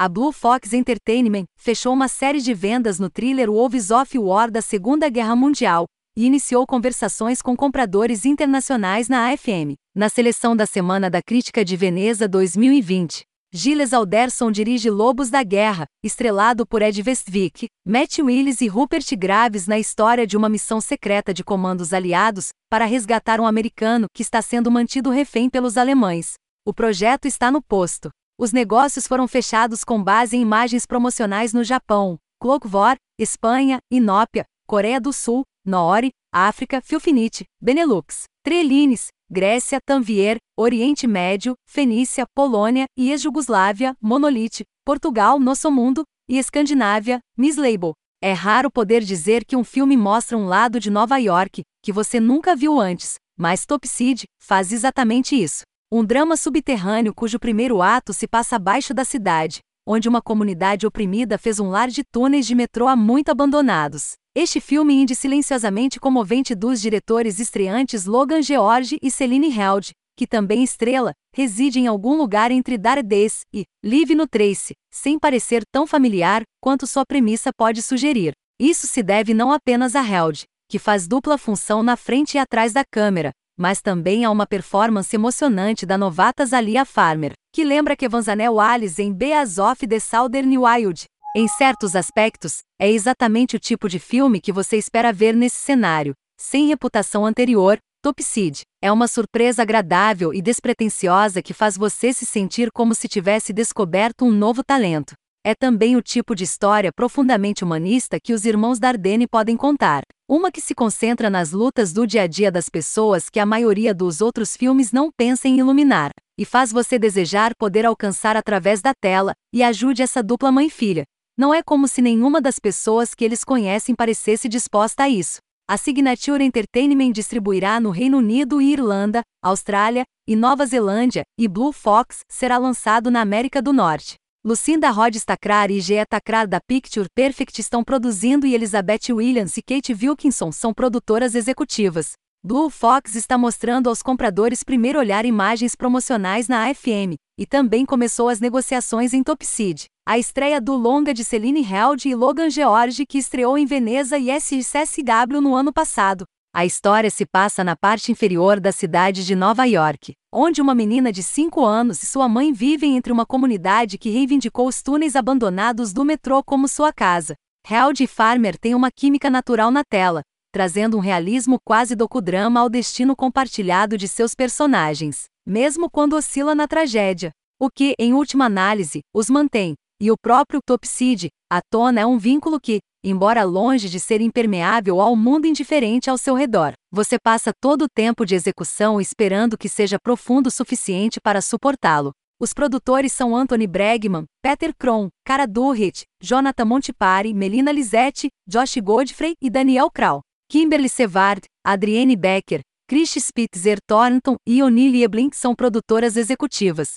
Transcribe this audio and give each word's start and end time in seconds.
a 0.00 0.08
Blue 0.08 0.30
Fox 0.30 0.72
Entertainment 0.72 1.42
fechou 1.56 1.92
uma 1.92 2.06
série 2.06 2.40
de 2.40 2.54
vendas 2.54 3.00
no 3.00 3.10
thriller 3.10 3.50
Wolves 3.50 3.90
of 3.90 4.16
War 4.16 4.48
da 4.48 4.62
Segunda 4.62 5.08
Guerra 5.08 5.34
Mundial 5.34 5.86
e 6.16 6.24
iniciou 6.24 6.64
conversações 6.64 7.42
com 7.42 7.56
compradores 7.56 8.24
internacionais 8.24 9.08
na 9.08 9.28
AFM. 9.28 9.74
Na 9.96 10.08
seleção 10.08 10.54
da 10.54 10.66
Semana 10.66 11.10
da 11.10 11.20
Crítica 11.20 11.64
de 11.64 11.76
Veneza 11.76 12.28
2020, 12.28 13.22
Gilles 13.52 13.92
Alderson 13.92 14.52
dirige 14.52 14.88
Lobos 14.88 15.30
da 15.30 15.42
Guerra, 15.42 15.86
estrelado 16.00 16.64
por 16.64 16.80
Ed 16.80 17.02
Westwick, 17.04 17.66
Matt 17.84 18.20
Willis 18.20 18.60
e 18.60 18.68
Rupert 18.68 19.16
Graves 19.18 19.66
na 19.66 19.80
história 19.80 20.28
de 20.28 20.36
uma 20.36 20.48
missão 20.48 20.80
secreta 20.80 21.34
de 21.34 21.42
comandos 21.42 21.92
aliados 21.92 22.50
para 22.70 22.84
resgatar 22.84 23.40
um 23.40 23.46
americano 23.48 24.06
que 24.14 24.22
está 24.22 24.40
sendo 24.40 24.70
mantido 24.70 25.10
refém 25.10 25.50
pelos 25.50 25.76
alemães. 25.76 26.34
O 26.64 26.72
projeto 26.72 27.26
está 27.26 27.50
no 27.50 27.60
posto. 27.60 28.10
Os 28.40 28.52
negócios 28.52 29.04
foram 29.04 29.26
fechados 29.26 29.82
com 29.82 30.00
base 30.00 30.36
em 30.36 30.40
imagens 30.40 30.86
promocionais 30.86 31.52
no 31.52 31.64
Japão, 31.64 32.16
Clockvor, 32.40 32.94
Espanha, 33.18 33.80
Inópia, 33.90 34.44
Coreia 34.64 35.00
do 35.00 35.12
Sul, 35.12 35.42
Noori, 35.66 36.10
África, 36.32 36.80
Filfinite, 36.80 37.46
Benelux, 37.60 38.26
Trelines, 38.44 39.08
Grécia, 39.28 39.80
Tanvier, 39.84 40.36
Oriente 40.56 41.04
Médio, 41.04 41.54
Fenícia, 41.68 42.24
Polônia 42.32 42.84
e 42.96 43.10
ex-Jugoslávia, 43.10 43.96
Monolite, 44.00 44.62
Portugal, 44.86 45.40
Nosso 45.40 45.68
Mundo 45.68 46.04
e 46.28 46.38
Escandinávia, 46.38 47.18
Miss 47.36 47.56
Label. 47.56 47.92
É 48.22 48.32
raro 48.32 48.70
poder 48.70 49.02
dizer 49.02 49.44
que 49.44 49.56
um 49.56 49.64
filme 49.64 49.96
mostra 49.96 50.38
um 50.38 50.46
lado 50.46 50.78
de 50.78 50.90
Nova 50.90 51.18
York 51.18 51.62
que 51.82 51.92
você 51.92 52.20
nunca 52.20 52.54
viu 52.54 52.78
antes, 52.78 53.14
mas 53.36 53.66
Top 53.66 53.86
Seed 53.88 54.22
faz 54.40 54.72
exatamente 54.72 55.34
isso. 55.34 55.62
Um 55.90 56.04
drama 56.04 56.36
subterrâneo 56.36 57.14
cujo 57.14 57.38
primeiro 57.38 57.80
ato 57.80 58.12
se 58.12 58.28
passa 58.28 58.56
abaixo 58.56 58.92
da 58.92 59.06
cidade, 59.06 59.60
onde 59.86 60.06
uma 60.06 60.20
comunidade 60.20 60.86
oprimida 60.86 61.38
fez 61.38 61.58
um 61.58 61.70
lar 61.70 61.88
de 61.88 62.04
túneis 62.04 62.46
de 62.46 62.54
metrô 62.54 62.86
há 62.86 62.94
muito 62.94 63.30
abandonados. 63.30 64.12
Este 64.34 64.60
filme 64.60 64.92
inde 64.92 65.14
silenciosamente 65.14 65.98
comovente 65.98 66.54
dos 66.54 66.78
diretores 66.78 67.40
estreantes 67.40 68.04
Logan 68.04 68.42
George 68.42 68.98
e 69.02 69.10
Celine 69.10 69.48
Held, 69.50 69.92
que 70.14 70.26
também 70.26 70.62
estrela, 70.62 71.12
reside 71.34 71.80
em 71.80 71.86
algum 71.86 72.18
lugar 72.18 72.50
entre 72.50 72.76
Daredez 72.76 73.40
e 73.50 73.64
Live 73.82 74.14
no 74.14 74.26
Trace, 74.26 74.74
sem 74.92 75.18
parecer 75.18 75.62
tão 75.72 75.86
familiar 75.86 76.42
quanto 76.60 76.86
sua 76.86 77.06
premissa 77.06 77.50
pode 77.56 77.80
sugerir. 77.80 78.34
Isso 78.60 78.86
se 78.86 79.02
deve 79.02 79.32
não 79.32 79.50
apenas 79.50 79.96
a 79.96 80.06
Held, 80.06 80.42
que 80.70 80.78
faz 80.78 81.08
dupla 81.08 81.38
função 81.38 81.82
na 81.82 81.96
frente 81.96 82.34
e 82.34 82.38
atrás 82.38 82.74
da 82.74 82.84
câmera, 82.84 83.32
mas 83.58 83.82
também 83.82 84.24
há 84.24 84.30
uma 84.30 84.46
performance 84.46 85.14
emocionante 85.14 85.84
da 85.84 85.98
novata 85.98 86.46
Zalia 86.46 86.84
Farmer, 86.84 87.32
que 87.52 87.64
lembra 87.64 87.96
que 87.96 88.08
Vanzanel 88.08 88.60
Alice 88.60 89.02
em 89.02 89.12
Beas 89.12 89.58
of 89.58 89.84
the 89.84 89.98
Southern 89.98 90.56
Wild. 90.56 91.04
Em 91.36 91.48
certos 91.48 91.96
aspectos, 91.96 92.60
é 92.80 92.88
exatamente 92.88 93.56
o 93.56 93.58
tipo 93.58 93.88
de 93.88 93.98
filme 93.98 94.40
que 94.40 94.52
você 94.52 94.76
espera 94.76 95.12
ver 95.12 95.34
nesse 95.34 95.56
cenário, 95.56 96.14
sem 96.40 96.68
reputação 96.68 97.26
anterior. 97.26 97.78
Top 98.00 98.22
Seed 98.22 98.60
é 98.80 98.92
uma 98.92 99.08
surpresa 99.08 99.62
agradável 99.62 100.32
e 100.32 100.40
despretensiosa 100.40 101.42
que 101.42 101.52
faz 101.52 101.76
você 101.76 102.12
se 102.12 102.24
sentir 102.24 102.70
como 102.72 102.94
se 102.94 103.08
tivesse 103.08 103.52
descoberto 103.52 104.24
um 104.24 104.30
novo 104.30 104.62
talento. 104.62 105.14
É 105.44 105.52
também 105.52 105.96
o 105.96 106.02
tipo 106.02 106.34
de 106.34 106.44
história 106.44 106.92
profundamente 106.94 107.64
humanista 107.64 108.18
que 108.22 108.32
os 108.32 108.44
irmãos 108.44 108.78
Dardenne 108.78 109.26
podem 109.26 109.56
contar. 109.56 110.02
Uma 110.30 110.52
que 110.52 110.60
se 110.60 110.74
concentra 110.74 111.30
nas 111.30 111.52
lutas 111.52 111.90
do 111.90 112.06
dia 112.06 112.24
a 112.24 112.26
dia 112.26 112.52
das 112.52 112.68
pessoas 112.68 113.30
que 113.30 113.40
a 113.40 113.46
maioria 113.46 113.94
dos 113.94 114.20
outros 114.20 114.54
filmes 114.54 114.92
não 114.92 115.10
pensa 115.10 115.48
em 115.48 115.58
iluminar, 115.58 116.10
e 116.36 116.44
faz 116.44 116.70
você 116.70 116.98
desejar 116.98 117.54
poder 117.58 117.86
alcançar 117.86 118.36
através 118.36 118.82
da 118.82 118.92
tela, 118.92 119.32
e 119.54 119.62
ajude 119.62 120.02
essa 120.02 120.22
dupla 120.22 120.52
mãe-filha. 120.52 121.04
Não 121.34 121.54
é 121.54 121.62
como 121.62 121.88
se 121.88 122.02
nenhuma 122.02 122.42
das 122.42 122.58
pessoas 122.58 123.14
que 123.14 123.24
eles 123.24 123.42
conhecem 123.42 123.94
parecesse 123.94 124.50
disposta 124.50 125.04
a 125.04 125.08
isso. 125.08 125.38
A 125.66 125.78
Signature 125.78 126.44
Entertainment 126.44 127.12
distribuirá 127.12 127.80
no 127.80 127.88
Reino 127.88 128.18
Unido 128.18 128.60
e 128.60 128.70
Irlanda, 128.70 129.22
Austrália 129.42 130.04
e 130.28 130.36
Nova 130.36 130.66
Zelândia, 130.66 131.22
e 131.40 131.48
Blue 131.48 131.72
Fox 131.72 132.20
será 132.28 132.58
lançado 132.58 133.10
na 133.10 133.22
América 133.22 133.62
do 133.62 133.72
Norte. 133.72 134.16
Lucinda 134.48 134.88
Rhodes 134.88 135.26
Takrar 135.26 135.70
e 135.70 135.78
Gea 135.78 136.06
Takrar 136.06 136.48
da 136.48 136.58
Picture 136.58 137.06
Perfect 137.14 137.60
estão 137.60 137.84
produzindo 137.84 138.46
e 138.46 138.54
Elizabeth 138.54 139.12
Williams 139.12 139.58
e 139.58 139.60
Kate 139.60 139.92
Wilkinson 139.92 140.50
são 140.50 140.72
produtoras 140.72 141.34
executivas. 141.34 142.12
Blue 142.42 142.70
Fox 142.70 143.14
está 143.14 143.36
mostrando 143.36 143.90
aos 143.90 144.00
compradores 144.00 144.62
primeiro 144.62 144.98
olhar 144.98 145.26
imagens 145.26 145.74
promocionais 145.74 146.48
na 146.48 146.66
AFM, 146.66 147.18
e 147.38 147.44
também 147.44 147.84
começou 147.84 148.30
as 148.30 148.40
negociações 148.40 149.12
em 149.12 149.22
Top 149.22 149.44
Seed. 149.44 149.84
A 150.08 150.18
estreia 150.18 150.62
do 150.62 150.74
longa 150.74 151.12
de 151.12 151.26
Celine 151.26 151.60
Held 151.60 152.08
e 152.08 152.14
Logan 152.14 152.48
George 152.48 153.04
que 153.04 153.18
estreou 153.18 153.58
em 153.58 153.66
Veneza 153.66 154.16
e 154.16 154.30
SCSW 154.30 155.42
no 155.42 155.54
ano 155.54 155.74
passado, 155.74 156.24
a 156.52 156.64
história 156.64 157.10
se 157.10 157.26
passa 157.26 157.62
na 157.62 157.76
parte 157.76 158.10
inferior 158.10 158.58
da 158.58 158.72
cidade 158.72 159.24
de 159.24 159.36
Nova 159.36 159.64
York, 159.64 160.14
onde 160.32 160.60
uma 160.60 160.74
menina 160.74 161.12
de 161.12 161.22
5 161.22 161.64
anos 161.64 162.02
e 162.02 162.06
sua 162.06 162.28
mãe 162.28 162.52
vivem 162.52 162.96
entre 162.96 163.12
uma 163.12 163.26
comunidade 163.26 163.98
que 163.98 164.10
reivindicou 164.10 164.66
os 164.66 164.82
túneis 164.82 165.14
abandonados 165.14 165.92
do 165.92 166.04
metrô 166.04 166.42
como 166.42 166.66
sua 166.66 166.92
casa. 166.92 167.34
Held 167.68 168.02
e 168.02 168.06
Farmer 168.06 168.58
têm 168.58 168.74
uma 168.74 168.90
química 168.90 169.28
natural 169.28 169.70
na 169.70 169.84
tela, 169.84 170.22
trazendo 170.50 170.96
um 170.96 171.00
realismo 171.00 171.58
quase 171.64 171.94
docudrama 171.94 172.60
ao 172.60 172.68
destino 172.68 173.14
compartilhado 173.14 173.98
de 173.98 174.08
seus 174.08 174.34
personagens, 174.34 175.26
mesmo 175.46 175.90
quando 175.90 176.16
oscila 176.16 176.54
na 176.54 176.66
tragédia. 176.66 177.30
O 177.60 177.68
que, 177.68 177.94
em 177.98 178.14
última 178.14 178.46
análise, 178.46 179.00
os 179.14 179.28
mantém, 179.28 179.74
e 180.00 180.10
o 180.10 180.16
próprio 180.16 180.60
Topseed, 180.64 181.28
à 181.50 181.60
tona 181.60 182.00
é 182.00 182.06
um 182.06 182.18
vínculo 182.18 182.60
que, 182.60 182.78
embora 183.02 183.42
longe 183.42 183.88
de 183.88 183.98
ser 183.98 184.20
impermeável 184.20 185.00
ao 185.00 185.16
mundo 185.16 185.46
indiferente 185.46 186.08
ao 186.08 186.18
seu 186.18 186.34
redor. 186.34 186.72
Você 186.92 187.18
passa 187.18 187.52
todo 187.60 187.82
o 187.82 187.88
tempo 187.88 188.24
de 188.24 188.34
execução 188.34 189.00
esperando 189.00 189.58
que 189.58 189.68
seja 189.68 189.98
profundo 189.98 190.48
o 190.48 190.50
suficiente 190.50 191.20
para 191.20 191.40
suportá-lo. 191.40 192.12
Os 192.40 192.52
produtores 192.52 193.12
são 193.12 193.34
Anthony 193.34 193.66
Bregman, 193.66 194.24
Peter 194.40 194.72
Kron, 194.78 195.08
Cara 195.24 195.46
Durrett, 195.46 196.04
Jonathan 196.22 196.64
Montipari, 196.64 197.34
Melina 197.34 197.72
Lisetti, 197.72 198.28
Josh 198.46 198.76
Godfrey 198.76 199.34
e 199.42 199.50
Daniel 199.50 199.90
Krau. 199.90 200.20
Kimberly 200.48 200.88
Sevard, 200.88 201.42
Adrienne 201.66 202.16
Becker, 202.16 202.60
Chris 202.88 203.10
Spitzer 203.10 203.78
Thornton 203.86 204.36
e 204.46 204.62
O'Neill 204.62 205.04
Eblink 205.04 205.36
são 205.36 205.54
produtoras 205.54 206.16
executivas. 206.16 206.94